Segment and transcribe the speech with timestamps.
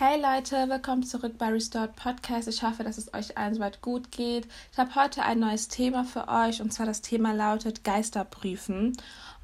[0.00, 2.46] Hey Leute, willkommen zurück bei Restored Podcast.
[2.46, 4.46] Ich hoffe, dass es euch allen soweit gut geht.
[4.70, 8.96] Ich habe heute ein neues Thema für euch und zwar das Thema lautet Geisterprüfen.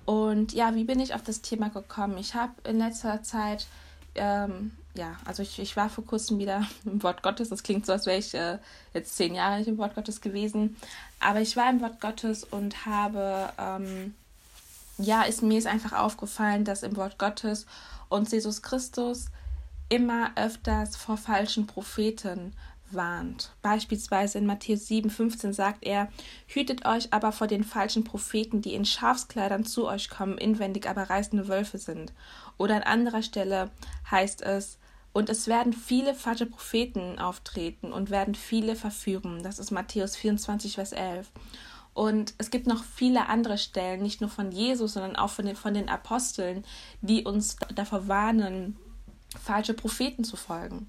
[0.04, 2.18] Und ja, wie bin ich auf das Thema gekommen?
[2.18, 3.66] Ich habe in letzter Zeit,
[4.14, 7.48] ähm, ja, also ich, ich war vor kurzem wieder im Wort Gottes.
[7.48, 8.58] Das klingt so, als wäre ich äh,
[8.92, 10.76] jetzt zehn Jahre nicht im Wort Gottes gewesen.
[11.18, 14.14] Aber ich war im Wort Gottes und habe, ähm,
[14.98, 17.66] ja, ist, mir ist einfach aufgefallen, dass im Wort Gottes
[18.08, 19.30] uns Jesus Christus
[19.88, 22.54] immer öfters vor falschen Propheten
[22.90, 23.52] warnt.
[23.62, 26.08] Beispielsweise in Matthäus 7, 15 sagt er,
[26.46, 31.10] hütet euch aber vor den falschen Propheten, die in Schafskleidern zu euch kommen, inwendig aber
[31.10, 32.12] reißende Wölfe sind.
[32.56, 33.70] Oder an anderer Stelle
[34.10, 34.78] heißt es,
[35.12, 39.44] und es werden viele falsche Propheten auftreten und werden viele verführen.
[39.44, 41.30] Das ist Matthäus 24, Vers 11.
[41.92, 45.54] Und es gibt noch viele andere Stellen, nicht nur von Jesus, sondern auch von den,
[45.54, 46.64] von den Aposteln,
[47.00, 48.76] die uns davor warnen,
[49.42, 50.88] falsche Propheten zu folgen.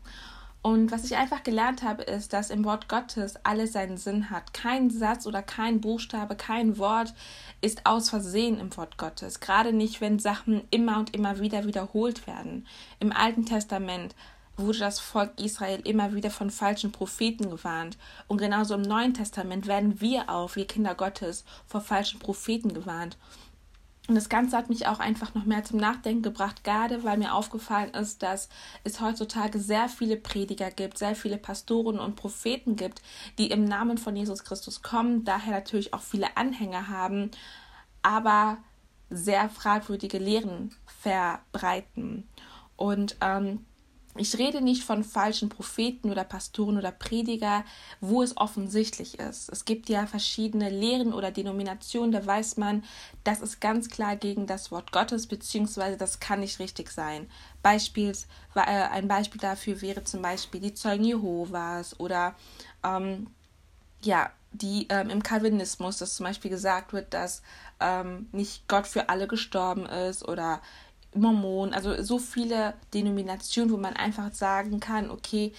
[0.65, 4.51] Und was ich einfach gelernt habe, ist, dass im Wort Gottes alles seinen Sinn hat.
[4.51, 7.13] Kein Satz oder kein Buchstabe, kein Wort
[7.61, 9.39] ist aus Versehen im Wort Gottes.
[9.39, 12.65] Gerade nicht, wenn Sachen immer und immer wieder wiederholt werden.
[12.99, 14.15] Im Alten Testament
[14.57, 17.99] wurde das Volk Israel immer wieder von falschen Propheten gewarnt.
[18.27, 23.17] Und genauso im Neuen Testament werden wir auch, wir Kinder Gottes, vor falschen Propheten gewarnt.
[24.07, 27.33] Und das Ganze hat mich auch einfach noch mehr zum Nachdenken gebracht, gerade weil mir
[27.33, 28.49] aufgefallen ist, dass
[28.83, 33.01] es heutzutage sehr viele Prediger gibt, sehr viele Pastoren und Propheten gibt,
[33.39, 37.31] die im Namen von Jesus Christus kommen, daher natürlich auch viele Anhänger haben,
[38.03, 38.57] aber
[39.09, 42.27] sehr fragwürdige Lehren verbreiten.
[42.75, 43.65] Und ähm,
[44.17, 47.65] ich rede nicht von falschen Propheten oder Pastoren oder Prediger,
[47.99, 49.49] wo es offensichtlich ist.
[49.49, 52.83] Es gibt ja verschiedene Lehren oder Denominationen, da weiß man,
[53.25, 57.29] das ist ganz klar gegen das Wort Gottes, beziehungsweise das kann nicht richtig sein.
[57.61, 62.35] Beispiels, äh, ein Beispiel dafür wäre zum Beispiel die Zeugen Jehovas oder
[62.83, 63.27] ähm,
[64.01, 67.41] ja, die ähm, im Calvinismus, dass zum Beispiel gesagt wird, dass
[67.81, 70.61] ähm, nicht Gott für alle gestorben ist oder
[71.15, 75.53] Mormonen, also so viele Denominationen, wo man einfach sagen kann, okay,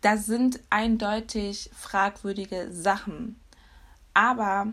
[0.00, 3.40] da sind eindeutig fragwürdige Sachen.
[4.14, 4.72] Aber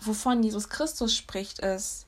[0.00, 2.06] wovon Jesus Christus spricht, ist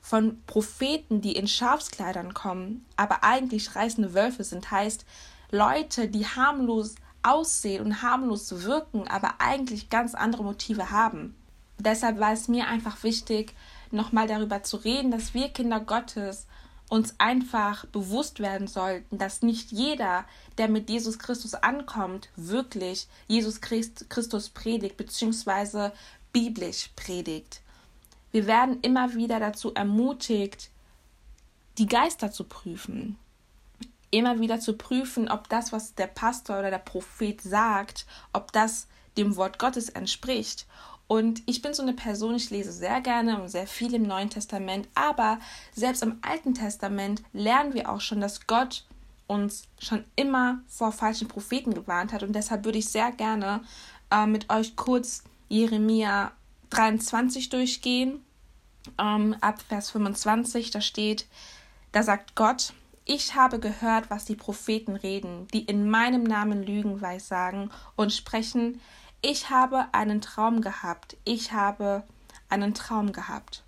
[0.00, 5.04] von Propheten, die in Schafskleidern kommen, aber eigentlich reißende Wölfe sind, heißt
[5.50, 11.34] Leute, die harmlos aussehen und harmlos wirken, aber eigentlich ganz andere Motive haben.
[11.78, 13.54] Deshalb war es mir einfach wichtig,
[13.92, 16.46] nochmal darüber zu reden, dass wir Kinder Gottes
[16.90, 20.24] uns einfach bewusst werden sollten, dass nicht jeder,
[20.58, 25.90] der mit Jesus Christus ankommt, wirklich Jesus Christus predigt bzw.
[26.32, 27.62] biblisch predigt.
[28.32, 30.70] Wir werden immer wieder dazu ermutigt,
[31.78, 33.16] die Geister zu prüfen.
[34.10, 38.88] Immer wieder zu prüfen, ob das, was der Pastor oder der Prophet sagt, ob das
[39.16, 40.66] dem Wort Gottes entspricht.
[41.10, 44.30] Und ich bin so eine Person, ich lese sehr gerne und sehr viel im Neuen
[44.30, 45.40] Testament, aber
[45.74, 48.84] selbst im Alten Testament lernen wir auch schon, dass Gott
[49.26, 52.22] uns schon immer vor falschen Propheten gewarnt hat.
[52.22, 53.62] Und deshalb würde ich sehr gerne
[54.12, 56.30] äh, mit euch kurz Jeremia
[56.70, 58.24] 23 durchgehen.
[58.96, 61.26] Ähm, ab Vers 25, da steht,
[61.90, 62.72] da sagt Gott,
[63.04, 68.80] ich habe gehört, was die Propheten reden, die in meinem Namen Lügen weissagen und sprechen,
[69.22, 72.04] ich habe einen Traum gehabt, ich habe
[72.48, 73.64] einen Traum gehabt.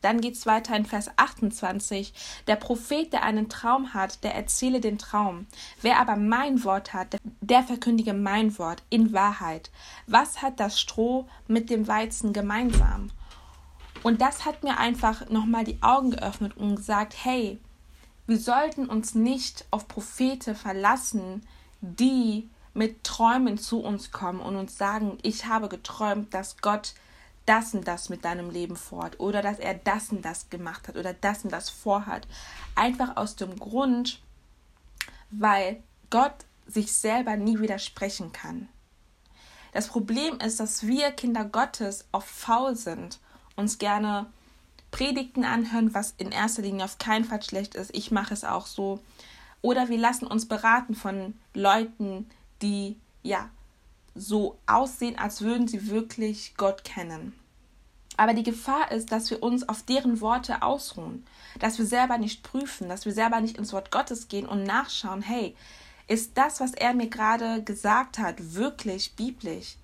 [0.00, 2.14] Dann geht es weiter in Vers 28.
[2.46, 5.46] Der Prophet, der einen Traum hat, der erzähle den Traum.
[5.82, 9.70] Wer aber mein Wort hat, der verkündige mein Wort in Wahrheit.
[10.06, 13.10] Was hat das Stroh mit dem Weizen gemeinsam?
[14.02, 17.60] Und das hat mir einfach nochmal die Augen geöffnet und gesagt, hey,
[18.26, 21.46] wir sollten uns nicht auf Propheten verlassen,
[21.82, 26.94] die mit Träumen zu uns kommen und uns sagen, ich habe geträumt, dass Gott
[27.46, 30.96] das und das mit deinem Leben vorhat oder dass er das und das gemacht hat
[30.96, 32.28] oder das und das vorhat.
[32.76, 34.20] Einfach aus dem Grund,
[35.30, 36.34] weil Gott
[36.66, 38.68] sich selber nie widersprechen kann.
[39.72, 43.18] Das Problem ist, dass wir Kinder Gottes oft faul sind,
[43.56, 44.26] uns gerne
[44.90, 47.94] Predigten anhören, was in erster Linie auf keinen Fall schlecht ist.
[47.94, 49.00] Ich mache es auch so.
[49.62, 52.28] Oder wir lassen uns beraten von Leuten,
[52.62, 53.50] die ja
[54.14, 57.34] so aussehen, als würden sie wirklich Gott kennen.
[58.16, 61.24] Aber die Gefahr ist, dass wir uns auf deren Worte ausruhen,
[61.58, 65.22] dass wir selber nicht prüfen, dass wir selber nicht ins Wort Gottes gehen und nachschauen,
[65.22, 65.56] hey,
[66.06, 69.76] ist das, was er mir gerade gesagt hat, wirklich biblisch?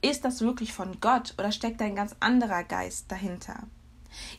[0.00, 3.64] Ist das wirklich von Gott oder steckt ein ganz anderer Geist dahinter?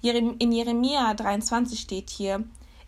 [0.02, 2.44] In Jeremia 23 steht hier,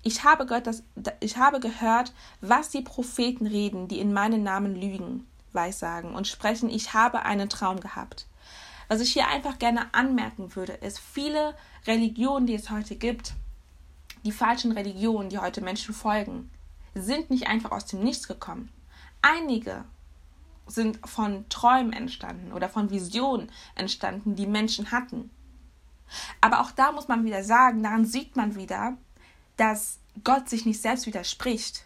[0.07, 0.83] Ich habe, gehört, dass,
[1.19, 6.69] ich habe gehört, was die Propheten reden, die in meinem Namen lügen, weissagen und sprechen,
[6.69, 8.27] ich habe einen Traum gehabt.
[8.87, 11.55] Was ich hier einfach gerne anmerken würde, ist, viele
[11.87, 13.33] Religionen, die es heute gibt,
[14.25, 16.51] die falschen Religionen, die heute Menschen folgen,
[16.93, 18.69] sind nicht einfach aus dem Nichts gekommen.
[19.23, 19.85] Einige
[20.67, 25.31] sind von Träumen entstanden oder von Visionen entstanden, die Menschen hatten.
[26.41, 28.97] Aber auch da muss man wieder sagen, daran sieht man wieder,
[29.57, 31.85] dass Gott sich nicht selbst widerspricht.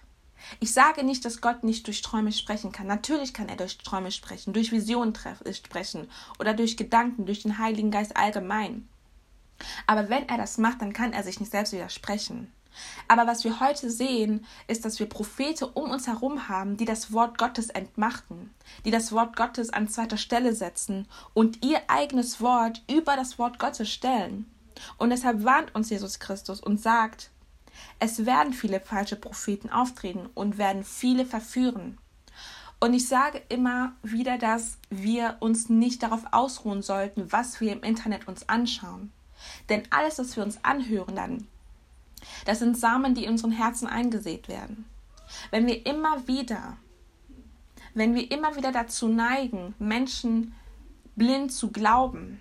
[0.60, 2.88] Ich sage nicht, dass Gott nicht durch Träume sprechen kann.
[2.88, 5.14] Natürlich kann er durch Träume sprechen, durch Visionen
[5.46, 8.88] äh, sprechen oder durch Gedanken, durch den Heiligen Geist allgemein.
[9.88, 12.52] Aber wenn er das macht, dann kann er sich nicht selbst widersprechen.
[13.08, 17.12] Aber was wir heute sehen, ist, dass wir Propheten um uns herum haben, die das
[17.12, 18.54] Wort Gottes entmachten,
[18.86, 23.60] die das Wort Gottes an zweiter Stelle setzen und ihr eigenes Wort über das Wort
[23.60, 24.50] Gottes stellen.
[24.98, 27.32] Und deshalb warnt uns Jesus Christus und sagt,
[28.00, 31.98] es werden viele falsche Propheten auftreten und werden viele verführen.
[32.80, 37.84] Und ich sage immer wieder, dass wir uns nicht darauf ausruhen sollten, was wir im
[37.84, 39.12] Internet uns anschauen.
[39.68, 41.48] Denn alles, was wir uns anhören, dann,
[42.46, 44.86] das sind Samen, die in unseren Herzen eingesät werden.
[45.52, 46.78] Wenn wir immer wieder,
[47.94, 50.56] wenn wir immer wieder dazu neigen, Menschen
[51.16, 52.40] blind zu glauben,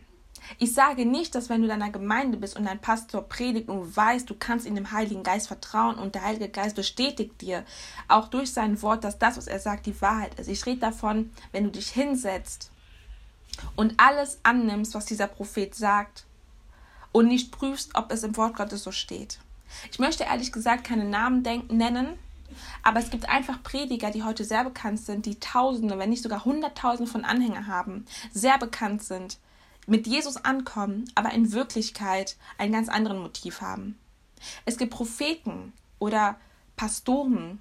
[0.58, 3.96] ich sage nicht, dass wenn du in einer Gemeinde bist und dein Pastor predigt und
[3.96, 7.64] weißt, du kannst in dem Heiligen Geist vertrauen und der Heilige Geist bestätigt dir
[8.08, 10.48] auch durch sein Wort, dass das, was er sagt, die Wahrheit ist.
[10.48, 12.70] Ich rede davon, wenn du dich hinsetzt
[13.76, 16.24] und alles annimmst, was dieser Prophet sagt
[17.12, 19.38] und nicht prüfst, ob es im Wort Gottes so steht.
[19.92, 22.18] Ich möchte ehrlich gesagt keine Namen nennen,
[22.82, 26.44] aber es gibt einfach Prediger, die heute sehr bekannt sind, die Tausende, wenn nicht sogar
[26.44, 29.38] Hunderttausende von Anhängern haben, sehr bekannt sind,
[29.88, 33.99] mit Jesus ankommen, aber in Wirklichkeit einen ganz anderen Motiv haben.
[34.64, 36.37] Es gibt Propheten oder
[36.76, 37.61] Pastoren,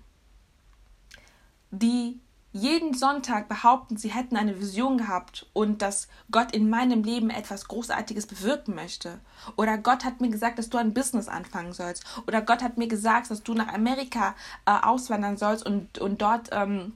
[1.72, 2.20] die
[2.54, 7.68] jeden Sonntag behaupten, sie hätten eine Vision gehabt und dass Gott in meinem Leben etwas
[7.68, 9.20] Großartiges bewirken möchte.
[9.58, 12.04] Oder Gott hat mir gesagt, dass du ein Business anfangen sollst.
[12.26, 14.34] Oder Gott hat mir gesagt, dass du nach Amerika
[14.66, 16.94] äh, auswandern sollst und, und dort ähm,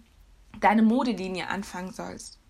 [0.60, 2.41] deine Modelinie anfangen sollst.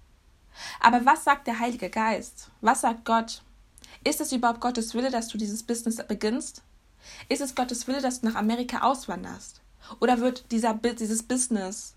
[0.80, 2.50] Aber was sagt der Heilige Geist?
[2.62, 3.44] Was sagt Gott?
[4.04, 6.64] Ist es überhaupt Gottes Wille, dass du dieses Business beginnst?
[7.30, 9.62] Ist es Gottes Wille, dass du nach Amerika auswanderst?
[10.00, 11.96] Oder wird dieser, dieses Business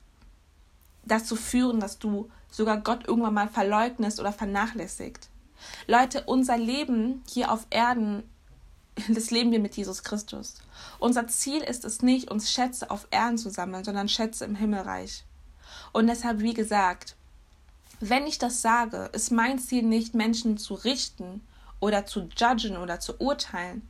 [1.05, 5.29] dazu führen, dass du sogar Gott irgendwann mal verleugnest oder vernachlässigt?
[5.87, 8.23] Leute, unser Leben hier auf Erden,
[9.09, 10.57] das leben wir mit Jesus Christus.
[10.99, 15.25] Unser Ziel ist es nicht, uns Schätze auf Erden zu sammeln, sondern Schätze im Himmelreich.
[15.93, 17.17] Und deshalb, wie gesagt,
[18.01, 21.41] wenn ich das sage, ist mein Ziel nicht, Menschen zu richten
[21.81, 23.87] oder zu judgen oder zu urteilen,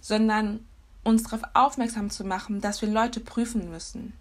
[0.00, 0.66] sondern
[1.04, 4.12] uns darauf aufmerksam zu machen, dass wir Leute prüfen müssen.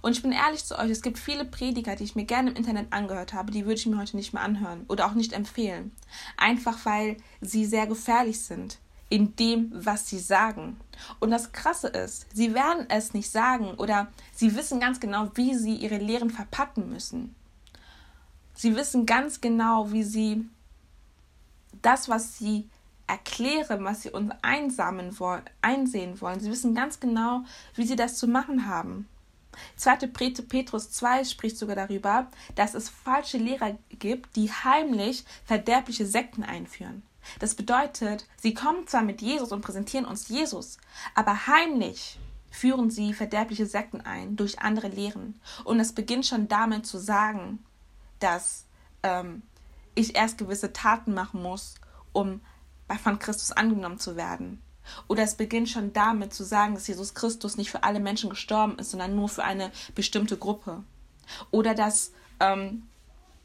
[0.00, 2.56] Und ich bin ehrlich zu euch, es gibt viele Prediger, die ich mir gerne im
[2.56, 5.92] Internet angehört habe, die würde ich mir heute nicht mehr anhören oder auch nicht empfehlen.
[6.36, 8.78] Einfach weil sie sehr gefährlich sind
[9.10, 10.80] in dem, was sie sagen.
[11.20, 15.54] Und das Krasse ist, sie werden es nicht sagen oder sie wissen ganz genau, wie
[15.54, 17.34] sie ihre Lehren verpacken müssen.
[18.54, 20.48] Sie wissen ganz genau, wie sie
[21.82, 22.68] das, was sie
[23.06, 26.40] erklären, was sie uns einsamen wollen, einsehen wollen.
[26.40, 27.42] Sie wissen ganz genau,
[27.74, 29.08] wie sie das zu machen haben.
[29.76, 30.08] 2.
[30.48, 37.02] Petrus 2 spricht sogar darüber, dass es falsche Lehrer gibt, die heimlich verderbliche Sekten einführen.
[37.38, 40.78] Das bedeutet, sie kommen zwar mit Jesus und präsentieren uns Jesus,
[41.14, 42.18] aber heimlich
[42.50, 45.40] führen sie verderbliche Sekten ein durch andere Lehren.
[45.64, 47.64] Und es beginnt schon damit zu sagen,
[48.20, 48.64] dass
[49.02, 49.42] ähm,
[49.94, 51.74] ich erst gewisse Taten machen muss,
[52.12, 52.40] um
[53.02, 54.60] von Christus angenommen zu werden.
[55.08, 58.78] Oder es beginnt schon damit zu sagen, dass Jesus Christus nicht für alle Menschen gestorben
[58.78, 60.82] ist, sondern nur für eine bestimmte Gruppe.
[61.50, 62.82] Oder dass ähm,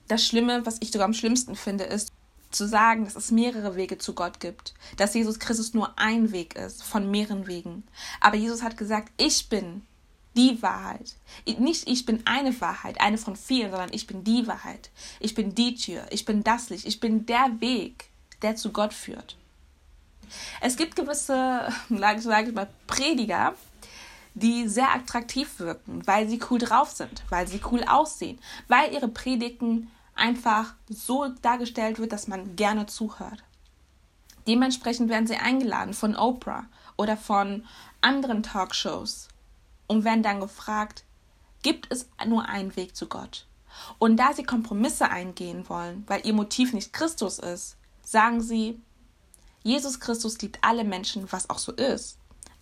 [0.07, 2.11] das Schlimme, was ich sogar am schlimmsten finde, ist
[2.51, 4.73] zu sagen, dass es mehrere Wege zu Gott gibt.
[4.97, 7.83] Dass Jesus Christus nur ein Weg ist von mehreren Wegen.
[8.19, 9.83] Aber Jesus hat gesagt, ich bin
[10.35, 11.15] die Wahrheit.
[11.57, 14.89] Nicht ich bin eine Wahrheit, eine von vielen, sondern ich bin die Wahrheit.
[15.19, 18.09] Ich bin die Tür, ich bin das Licht, ich bin der Weg,
[18.41, 19.35] der zu Gott führt.
[20.61, 23.55] Es gibt gewisse, sage ich mal, Prediger,
[24.35, 29.07] die sehr attraktiv wirken, weil sie cool drauf sind, weil sie cool aussehen, weil ihre
[29.07, 33.43] Predigten einfach so dargestellt wird, dass man gerne zuhört.
[34.47, 36.65] Dementsprechend werden sie eingeladen von Oprah
[36.97, 37.65] oder von
[38.01, 39.28] anderen Talkshows
[39.89, 41.03] und werden dann gefragt,
[41.61, 43.45] gibt es nur einen Weg zu Gott?
[43.97, 48.79] Und da sie Kompromisse eingehen wollen, weil ihr Motiv nicht Christus ist, sagen sie,
[49.63, 52.17] Jesus Christus liebt alle Menschen, was auch so ist.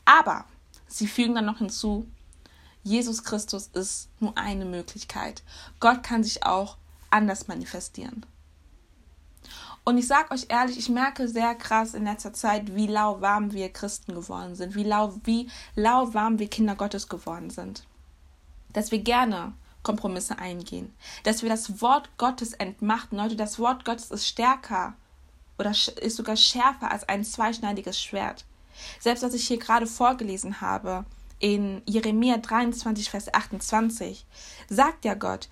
[0.05, 0.45] Aber
[0.87, 2.07] sie fügen dann noch hinzu,
[2.83, 5.43] Jesus Christus ist nur eine Möglichkeit.
[5.79, 6.77] Gott kann sich auch
[7.09, 8.25] anders manifestieren.
[9.87, 13.71] Und ich sage euch ehrlich, ich merke sehr krass in letzter Zeit, wie lauwarm wir
[13.71, 17.87] Christen geworden sind, wie, lau, wie lauwarm wir Kinder Gottes geworden sind.
[18.73, 19.53] Dass wir gerne
[19.83, 23.15] Kompromisse eingehen, dass wir das Wort Gottes entmachten.
[23.15, 24.93] Leute, das Wort Gottes ist stärker
[25.57, 28.43] oder ist sogar schärfer als ein zweischneidiges Schwert.
[28.99, 31.05] Selbst was ich hier gerade vorgelesen habe,
[31.39, 34.25] in Jeremia 23, Vers 28,
[34.67, 35.47] sagt ja Gott,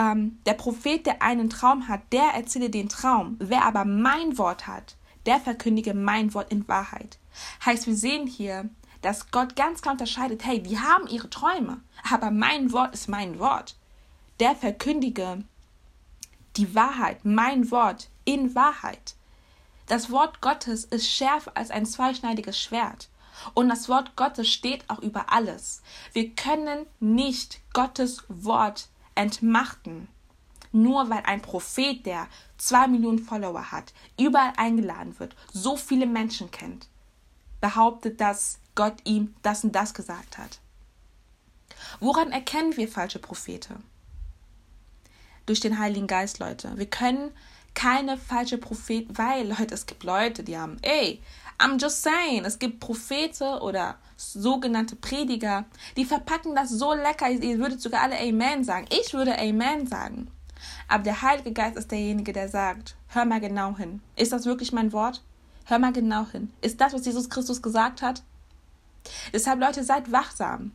[0.00, 3.36] ähm, der Prophet, der einen Traum hat, der erzähle den Traum.
[3.38, 7.18] Wer aber mein Wort hat, der verkündige mein Wort in Wahrheit.
[7.64, 8.70] Heißt, wir sehen hier,
[9.02, 13.38] dass Gott ganz klar unterscheidet, hey, die haben ihre Träume, aber mein Wort ist mein
[13.38, 13.76] Wort.
[14.40, 15.44] Der verkündige
[16.56, 19.14] die Wahrheit, mein Wort in Wahrheit.
[19.86, 23.08] Das Wort Gottes ist schärfer als ein zweischneidiges Schwert.
[23.54, 25.82] Und das Wort Gottes steht auch über alles.
[26.12, 30.08] Wir können nicht Gottes Wort entmachten.
[30.72, 36.50] Nur weil ein Prophet, der zwei Millionen Follower hat, überall eingeladen wird, so viele Menschen
[36.50, 36.88] kennt,
[37.60, 40.60] behauptet, dass Gott ihm das und das gesagt hat.
[41.98, 43.82] Woran erkennen wir falsche Propheten?
[45.46, 46.76] Durch den Heiligen Geist, Leute.
[46.76, 47.32] Wir können
[47.74, 51.22] keine falsche Prophet, weil, Leute, es gibt Leute, die haben, ey,
[51.60, 57.58] I'm just saying, es gibt Propheten oder sogenannte Prediger, die verpacken das so lecker, ihr
[57.58, 58.86] würdet sogar alle Amen sagen.
[58.90, 60.28] Ich würde Amen sagen.
[60.88, 64.00] Aber der Heilige Geist ist derjenige, der sagt, hör mal genau hin.
[64.16, 65.22] Ist das wirklich mein Wort?
[65.66, 66.50] Hör mal genau hin.
[66.62, 68.22] Ist das, was Jesus Christus gesagt hat?
[69.32, 70.72] Deshalb, Leute, seid wachsam.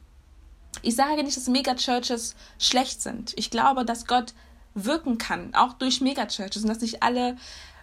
[0.81, 3.33] Ich sage nicht, dass Megachurches schlecht sind.
[3.37, 4.33] Ich glaube, dass Gott
[4.73, 7.37] wirken kann, auch durch Megachurches und dass nicht alle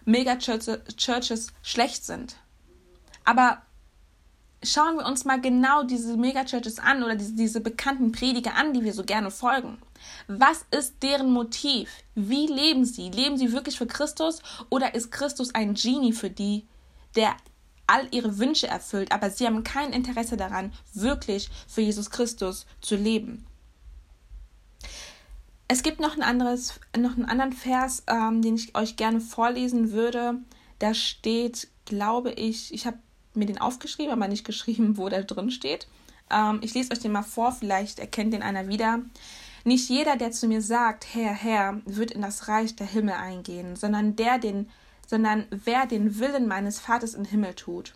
[0.04, 2.36] Megachurches schlecht sind.
[3.24, 3.62] Aber
[4.62, 8.84] schauen wir uns mal genau diese Megachurches an oder diese, diese bekannten Prediger an, die
[8.84, 9.78] wir so gerne folgen.
[10.28, 11.90] Was ist deren Motiv?
[12.14, 13.10] Wie leben sie?
[13.10, 16.66] Leben sie wirklich für Christus oder ist Christus ein Genie für die,
[17.16, 17.36] der
[17.86, 22.96] all ihre Wünsche erfüllt, aber sie haben kein Interesse daran, wirklich für Jesus Christus zu
[22.96, 23.44] leben?
[25.68, 29.92] Es gibt noch, ein anderes, noch einen anderen Vers, ähm, den ich euch gerne vorlesen
[29.92, 30.34] würde.
[30.78, 32.98] Da steht, glaube ich, ich habe
[33.34, 35.86] mir den aufgeschrieben, aber nicht geschrieben, wo der drin steht.
[36.30, 39.00] Ähm, ich lese euch den mal vor, vielleicht erkennt den einer wieder.
[39.64, 43.76] Nicht jeder, der zu mir sagt, Herr, Herr, wird in das Reich der Himmel eingehen,
[43.76, 44.68] sondern der, den,
[45.06, 47.94] sondern wer den Willen meines Vaters im Himmel tut.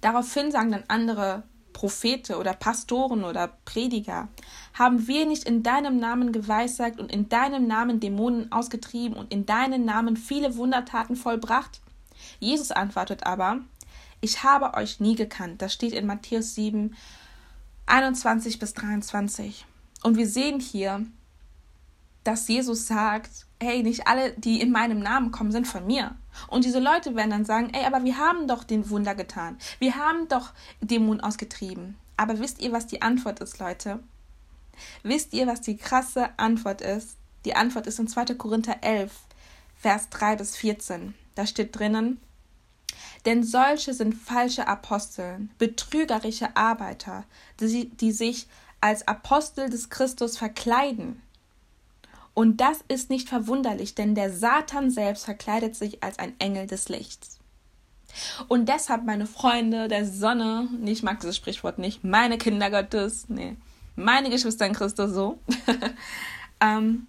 [0.00, 1.42] Daraufhin sagen dann andere
[1.76, 4.28] Prophete oder Pastoren oder Prediger,
[4.72, 9.44] haben wir nicht in deinem Namen geweissagt und in deinem Namen Dämonen ausgetrieben und in
[9.44, 11.82] deinem Namen viele Wundertaten vollbracht?
[12.40, 13.60] Jesus antwortet aber,
[14.20, 15.62] ich habe euch nie gekannt.
[15.62, 16.96] Das steht in Matthäus 7,
[17.86, 19.66] 21 bis 23.
[20.02, 21.06] Und wir sehen hier,
[22.24, 23.30] dass Jesus sagt,
[23.60, 26.16] hey, nicht alle, die in meinem Namen kommen, sind von mir.
[26.48, 29.58] Und diese Leute werden dann sagen, ey, aber wir haben doch den Wunder getan.
[29.78, 31.96] Wir haben doch Dämonen ausgetrieben.
[32.16, 34.00] Aber wisst ihr, was die Antwort ist, Leute?
[35.02, 37.16] Wisst ihr, was die krasse Antwort ist?
[37.44, 38.34] Die Antwort ist in 2.
[38.34, 39.12] Korinther 11,
[39.76, 41.14] Vers 3 bis 14.
[41.34, 42.20] Da steht drinnen,
[43.26, 47.24] denn solche sind falsche Aposteln, betrügerische Arbeiter,
[47.60, 48.46] die, die sich
[48.80, 51.20] als Apostel des Christus verkleiden.
[52.34, 56.88] Und das ist nicht verwunderlich, denn der Satan selbst verkleidet sich als ein Engel des
[56.88, 57.38] Lichts.
[58.48, 63.56] Und deshalb, meine Freunde der Sonne, ich mag dieses Sprichwort nicht, meine Kinder Gottes, nee,
[63.96, 65.38] meine Geschwister in Christus so,
[66.60, 67.06] ähm,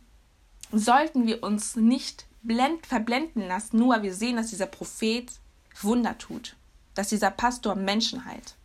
[0.72, 5.32] sollten wir uns nicht blend, verblenden lassen, nur weil wir sehen, dass dieser Prophet
[5.84, 6.56] Wunder tut,
[6.96, 8.56] dass dieser Pastor Menschen heilt.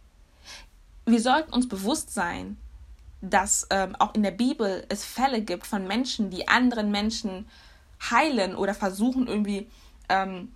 [1.04, 2.56] Wir sollten uns bewusst sein,
[3.20, 7.46] dass ähm, auch in der Bibel es Fälle gibt von Menschen, die anderen Menschen
[8.10, 9.68] heilen oder versuchen irgendwie.
[10.08, 10.52] Ähm,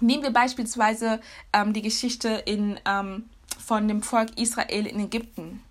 [0.00, 1.20] nehmen wir beispielsweise
[1.52, 5.62] ähm, die Geschichte in, ähm, von dem Volk Israel in Ägypten.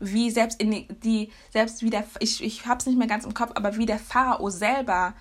[0.00, 3.34] Wie selbst in die, selbst wie der, ich, ich habe es nicht mehr ganz im
[3.34, 5.14] Kopf, aber wie der Pharao selber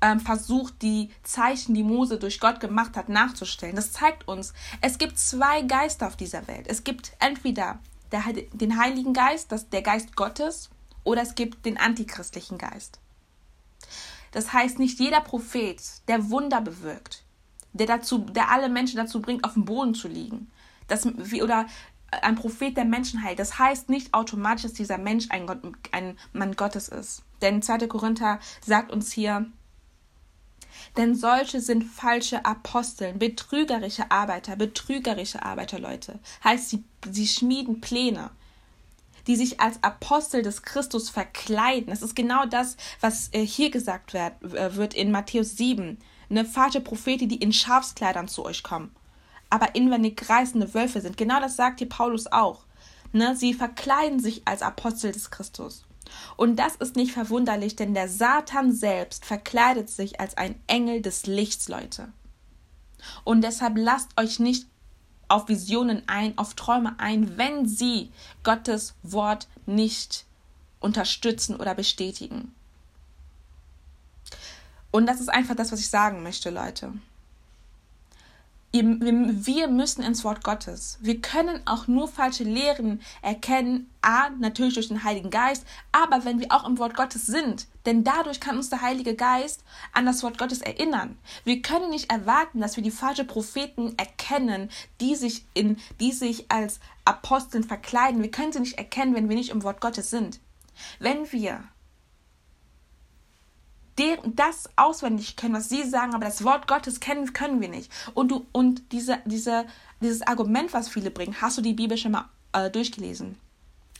[0.00, 3.76] ähm, versucht, die Zeichen, die Mose durch Gott gemacht hat, nachzustellen.
[3.76, 6.66] Das zeigt uns, es gibt zwei Geister auf dieser Welt.
[6.68, 7.78] Es gibt entweder
[8.12, 10.70] der, den Heiligen Geist, das, der Geist Gottes,
[11.04, 13.00] oder es gibt den antichristlichen Geist.
[14.32, 17.24] Das heißt, nicht jeder Prophet, der Wunder bewirkt,
[17.72, 20.50] der, dazu, der alle Menschen dazu bringt, auf dem Boden zu liegen,
[20.86, 21.66] das, oder
[22.10, 25.58] ein Prophet, der Menschen heilt, das heißt nicht automatisch, dass dieser Mensch ein, Gott,
[25.92, 27.22] ein Mann Gottes ist.
[27.42, 27.86] Denn 2.
[27.86, 29.46] Korinther sagt uns hier,
[30.96, 36.18] Denn solche sind falsche Aposteln, betrügerische Arbeiter, betrügerische Arbeiter, Leute.
[36.44, 38.30] Heißt, sie, sie schmieden Pläne,
[39.26, 41.88] die sich als Apostel des Christus verkleiden.
[41.88, 45.98] Das ist genau das, was äh, hier gesagt wird, äh, wird in Matthäus 7.
[46.30, 48.94] Eine falsche Prophete, die in Schafskleidern zu euch kommen,
[49.50, 51.16] aber inwendig reißende Wölfe sind.
[51.16, 52.64] Genau das sagt hier Paulus auch.
[53.12, 53.34] Ne?
[53.36, 55.84] Sie verkleiden sich als Apostel des Christus.
[56.36, 61.26] Und das ist nicht verwunderlich, denn der Satan selbst verkleidet sich als ein Engel des
[61.26, 62.12] Lichts, Leute.
[63.24, 64.66] Und deshalb lasst euch nicht
[65.28, 68.10] auf Visionen ein, auf Träume ein, wenn sie
[68.42, 70.24] Gottes Wort nicht
[70.80, 72.54] unterstützen oder bestätigen.
[74.90, 76.92] Und das ist einfach das, was ich sagen möchte, Leute
[78.72, 80.98] wir müssen ins Wort Gottes.
[81.00, 86.38] Wir können auch nur falsche Lehren erkennen, a, natürlich durch den Heiligen Geist, aber wenn
[86.38, 90.22] wir auch im Wort Gottes sind, denn dadurch kann uns der Heilige Geist an das
[90.22, 91.16] Wort Gottes erinnern.
[91.44, 94.70] Wir können nicht erwarten, dass wir die falschen Propheten erkennen,
[95.00, 98.22] die sich in, die sich als Aposteln verkleiden.
[98.22, 100.40] Wir können sie nicht erkennen, wenn wir nicht im Wort Gottes sind.
[100.98, 101.64] Wenn wir
[104.24, 107.90] das auswendig können, was sie sagen, aber das Wort Gottes kennen können wir nicht.
[108.14, 109.66] Und du und diese, diese,
[110.00, 113.38] dieses Argument, was viele bringen, hast du die Bibel schon mal äh, durchgelesen?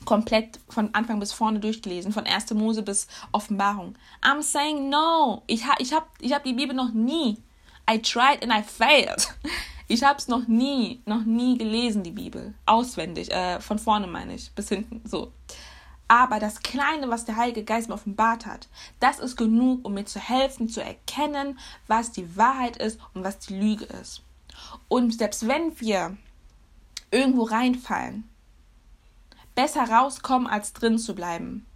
[0.05, 2.55] Komplett von Anfang bis vorne durchgelesen, von 1.
[2.55, 3.97] Mose bis Offenbarung.
[4.23, 5.43] I'm saying no.
[5.49, 7.39] Ich, ha, ich habe ich hab die Bibel noch nie.
[7.91, 9.35] I tried and I failed.
[9.91, 12.53] Ich habe es noch nie, noch nie gelesen, die Bibel.
[12.67, 13.31] Auswendig.
[13.31, 15.01] Äh, von vorne meine ich, bis hinten.
[15.09, 15.33] So.
[16.09, 20.07] Aber das Kleine, was der Heilige Geist mir offenbart hat, das ist genug, um mir
[20.07, 24.23] zu helfen, zu erkennen, was die Wahrheit ist und was die Lüge ist.
[24.89, 26.17] Und selbst wenn wir
[27.11, 28.29] irgendwo reinfallen,
[29.55, 31.67] besser rauskommen, als drin zu bleiben.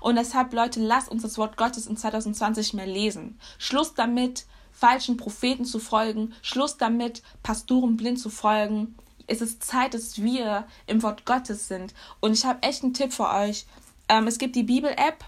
[0.00, 3.38] Und deshalb, Leute, lasst uns das Wort Gottes in 2020 mehr lesen.
[3.58, 6.34] Schluss damit, falschen Propheten zu folgen.
[6.42, 8.94] Schluss damit, Pastoren blind zu folgen
[9.26, 11.94] es ist Zeit, dass wir im Wort Gottes sind.
[12.20, 13.66] Und ich habe echt einen Tipp für euch.
[14.08, 15.24] Ähm, es gibt die Bibel-App,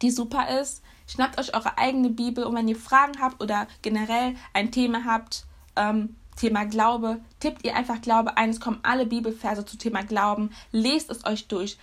[0.00, 0.82] die super ist.
[1.06, 5.44] Schnappt euch eure eigene Bibel und wenn ihr Fragen habt oder generell ein Thema habt,
[5.76, 8.50] ähm, Thema Glaube, tippt ihr einfach Glaube ein.
[8.50, 10.50] Es kommen alle Bibelverse zu Thema Glauben.
[10.70, 11.76] Lest es euch durch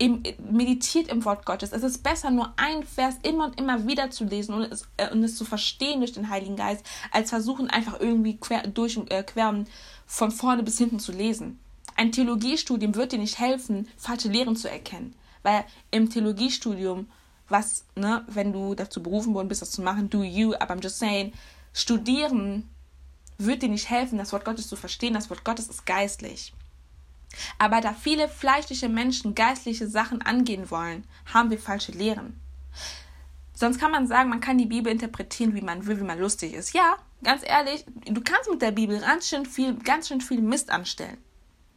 [0.00, 1.72] im, meditiert im Wort Gottes.
[1.72, 5.10] Es ist besser, nur ein Vers immer und immer wieder zu lesen und es, äh,
[5.10, 9.22] und es zu verstehen durch den Heiligen Geist, als versuchen, einfach irgendwie quer, durch, äh,
[9.22, 9.64] quer
[10.06, 11.60] von vorne bis hinten zu lesen.
[11.96, 15.14] Ein Theologiestudium wird dir nicht helfen, falsche Lehren zu erkennen.
[15.42, 17.06] Weil im Theologiestudium,
[17.50, 20.82] was, ne, wenn du dazu berufen worden bist, das zu machen, do you, aber I'm
[20.82, 21.34] just saying,
[21.74, 22.70] studieren
[23.36, 25.12] wird dir nicht helfen, das Wort Gottes zu verstehen.
[25.12, 26.54] Das Wort Gottes ist geistlich.
[27.58, 32.40] Aber da viele fleischliche Menschen geistliche Sachen angehen wollen, haben wir falsche Lehren.
[33.54, 36.54] Sonst kann man sagen, man kann die Bibel interpretieren, wie man will, wie man lustig
[36.54, 36.72] ist.
[36.72, 40.70] Ja, ganz ehrlich, du kannst mit der Bibel ganz schön viel, ganz schön viel Mist
[40.70, 41.18] anstellen,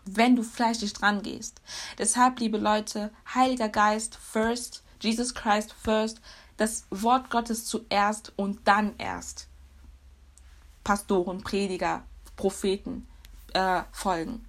[0.06, 1.62] wenn du fleischlich dran gehst.
[1.98, 6.22] Deshalb, liebe Leute, Heiliger Geist first, Jesus Christ first,
[6.56, 9.50] das Wort Gottes zuerst und dann erst
[10.84, 12.04] Pastoren, Prediger,
[12.38, 13.08] Propheten
[13.54, 14.46] äh, folgen.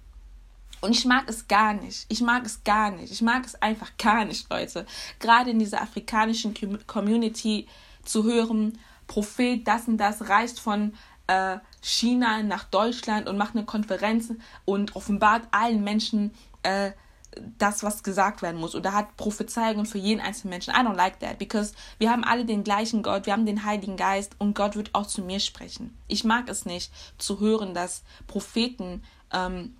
[0.85, 2.05] Und ich mag es gar nicht.
[2.09, 3.11] Ich mag es gar nicht.
[3.11, 4.85] Ich mag es einfach gar nicht, Leute.
[5.19, 6.53] Gerade in dieser afrikanischen
[6.85, 7.67] Community
[8.03, 10.93] zu hören, Prophet, das und das reist von
[11.25, 14.31] äh, China nach Deutschland und macht eine Konferenz
[14.63, 16.91] und offenbart allen Menschen äh,
[17.57, 18.75] das, was gesagt werden muss.
[18.75, 20.71] Oder hat Prophezeiungen für jeden einzelnen Menschen.
[20.75, 23.97] I don't like that, because wir haben alle den gleichen Gott, wir haben den Heiligen
[23.97, 25.97] Geist und Gott wird auch zu mir sprechen.
[26.07, 29.01] Ich mag es nicht zu hören, dass Propheten
[29.33, 29.75] ähm,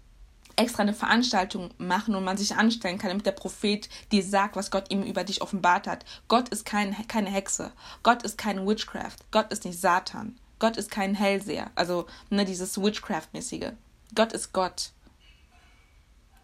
[0.56, 4.72] extra eine Veranstaltung machen und man sich anstellen kann, damit der Prophet dir sagt, was
[4.72, 6.06] Gott ihm über dich offenbart hat.
[6.28, 7.72] Gott ist kein, keine Hexe.
[8.04, 9.18] Gott ist kein Witchcraft.
[9.32, 10.38] Gott ist nicht Satan.
[10.60, 11.72] Gott ist kein Hellseher.
[11.76, 13.74] Also, ne, dieses Witchcraft-mäßige.
[14.14, 14.92] Gott ist Gott.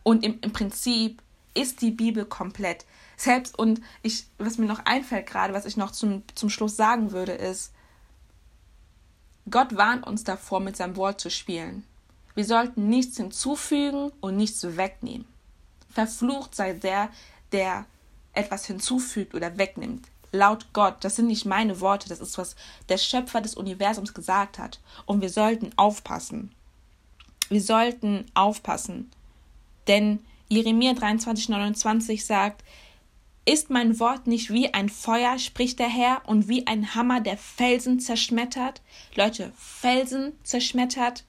[0.04, 1.21] Und im, im Prinzip
[1.54, 2.86] ist die Bibel komplett.
[3.17, 7.12] Selbst und ich, was mir noch einfällt gerade, was ich noch zum, zum Schluss sagen
[7.12, 7.71] würde, ist,
[9.50, 11.86] Gott warnt uns davor, mit seinem Wort zu spielen.
[12.36, 15.26] Wir sollten nichts hinzufügen und nichts wegnehmen.
[15.89, 17.10] Verflucht sei der,
[17.52, 17.86] der
[18.34, 20.08] etwas hinzufügt oder wegnimmt.
[20.32, 22.56] Laut Gott, das sind nicht meine Worte, das ist, was
[22.88, 24.80] der Schöpfer des Universums gesagt hat.
[25.06, 26.54] Und wir sollten aufpassen.
[27.50, 29.12] Wir sollten aufpassen.
[29.88, 32.63] Denn Jeremia 23, 29 sagt,
[33.44, 37.38] ist mein Wort nicht wie ein Feuer, spricht der Herr, und wie ein Hammer, der
[37.38, 38.82] Felsen zerschmettert?
[39.15, 41.26] Leute, Felsen zerschmettert,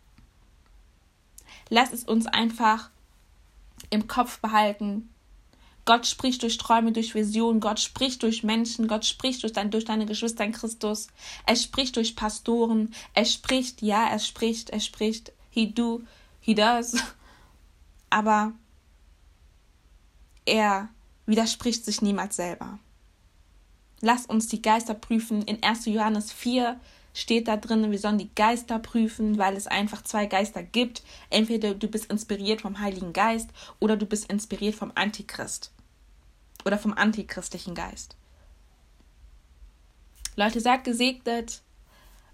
[1.72, 2.90] Lass es uns einfach
[3.88, 5.08] im Kopf behalten.
[5.86, 9.86] Gott spricht durch Träume, durch Visionen, Gott spricht durch Menschen, Gott spricht durch, dein, durch
[9.86, 11.06] deine Geschwister in Christus.
[11.46, 16.02] Er spricht durch Pastoren, er spricht, ja, er spricht, er spricht, he do,
[16.40, 16.94] he does.
[18.10, 18.52] Aber
[20.44, 20.90] er
[21.24, 22.80] widerspricht sich niemals selber.
[24.02, 25.40] Lass uns die Geister prüfen.
[25.40, 25.86] In 1.
[25.86, 26.78] Johannes 4
[27.14, 31.02] steht da drin, wir sollen die Geister prüfen, weil es einfach zwei Geister gibt.
[31.30, 35.72] Entweder du bist inspiriert vom Heiligen Geist oder du bist inspiriert vom Antichrist
[36.64, 38.16] oder vom antichristlichen Geist.
[40.36, 41.60] Leute, seid gesegnet.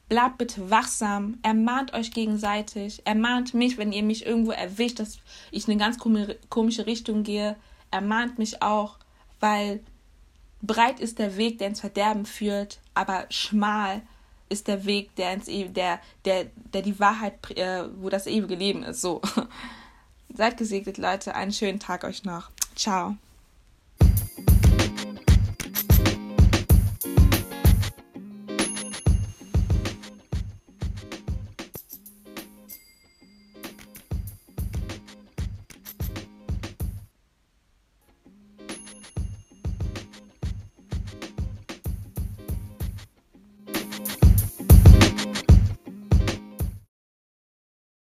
[0.09, 1.39] Bleibt bitte wachsam.
[1.43, 3.03] Ermahnt euch gegenseitig.
[3.05, 5.19] Ermahnt mich, wenn ihr mich irgendwo erwischt, dass
[5.51, 7.57] ich in eine ganz komische Richtung gehe.
[7.91, 8.99] Ermahnt mich auch,
[9.41, 9.81] weil
[10.63, 14.03] breit ist der Weg, der ins Verderben führt, aber schmal
[14.49, 18.55] ist der Weg, der ins e der, der, der die Wahrheit, äh, wo das ewige
[18.55, 19.01] Leben ist.
[19.01, 19.21] So.
[20.35, 21.35] Seid gesegnet, Leute.
[21.35, 22.51] Einen schönen Tag euch noch.
[22.75, 23.17] Ciao.